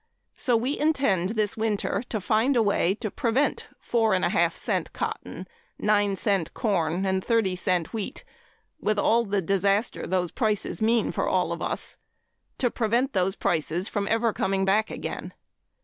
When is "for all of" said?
11.11-11.61